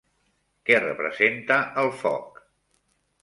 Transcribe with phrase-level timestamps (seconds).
[0.69, 2.39] Què representa el foc?